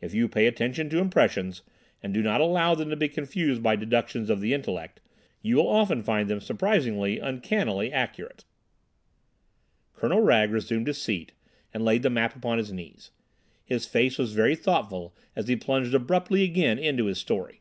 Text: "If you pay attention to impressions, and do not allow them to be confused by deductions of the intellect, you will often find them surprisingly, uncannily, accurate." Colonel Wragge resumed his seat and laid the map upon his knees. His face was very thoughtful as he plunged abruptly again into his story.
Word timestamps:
"If 0.00 0.12
you 0.12 0.26
pay 0.28 0.46
attention 0.48 0.90
to 0.90 0.98
impressions, 0.98 1.62
and 2.02 2.12
do 2.12 2.22
not 2.22 2.40
allow 2.40 2.74
them 2.74 2.90
to 2.90 2.96
be 2.96 3.08
confused 3.08 3.62
by 3.62 3.76
deductions 3.76 4.28
of 4.28 4.40
the 4.40 4.52
intellect, 4.52 5.00
you 5.42 5.58
will 5.58 5.68
often 5.68 6.02
find 6.02 6.28
them 6.28 6.40
surprisingly, 6.40 7.20
uncannily, 7.20 7.92
accurate." 7.92 8.44
Colonel 9.94 10.22
Wragge 10.22 10.50
resumed 10.50 10.88
his 10.88 11.00
seat 11.00 11.30
and 11.72 11.84
laid 11.84 12.02
the 12.02 12.10
map 12.10 12.34
upon 12.34 12.58
his 12.58 12.72
knees. 12.72 13.12
His 13.64 13.86
face 13.86 14.18
was 14.18 14.32
very 14.32 14.56
thoughtful 14.56 15.14
as 15.36 15.46
he 15.46 15.54
plunged 15.54 15.94
abruptly 15.94 16.42
again 16.42 16.76
into 16.80 17.04
his 17.04 17.18
story. 17.18 17.60